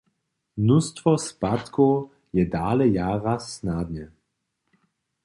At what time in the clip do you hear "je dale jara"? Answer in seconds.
2.35-3.35